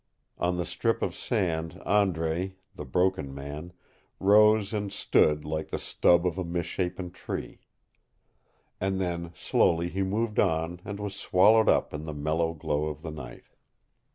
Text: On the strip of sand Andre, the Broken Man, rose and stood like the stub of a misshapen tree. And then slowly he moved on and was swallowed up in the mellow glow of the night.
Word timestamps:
On 0.39 0.57
the 0.57 0.65
strip 0.65 1.03
of 1.03 1.13
sand 1.13 1.79
Andre, 1.85 2.55
the 2.73 2.85
Broken 2.85 3.35
Man, 3.35 3.71
rose 4.19 4.73
and 4.73 4.91
stood 4.91 5.45
like 5.45 5.67
the 5.69 5.77
stub 5.77 6.25
of 6.25 6.39
a 6.39 6.43
misshapen 6.43 7.11
tree. 7.11 7.59
And 8.79 8.99
then 8.99 9.31
slowly 9.35 9.89
he 9.89 10.01
moved 10.01 10.39
on 10.39 10.81
and 10.83 10.99
was 10.99 11.15
swallowed 11.15 11.69
up 11.69 11.93
in 11.93 12.05
the 12.05 12.15
mellow 12.15 12.55
glow 12.55 12.85
of 12.85 13.03
the 13.03 13.11
night. 13.11 13.43